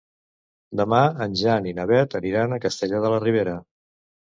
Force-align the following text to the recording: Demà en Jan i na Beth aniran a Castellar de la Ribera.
Demà 0.79 1.01
en 1.25 1.35
Jan 1.43 1.69
i 1.73 1.75
na 1.81 1.87
Beth 1.93 2.17
aniran 2.21 2.57
a 2.57 2.61
Castellar 2.67 3.05
de 3.07 3.15
la 3.17 3.23
Ribera. 3.29 3.57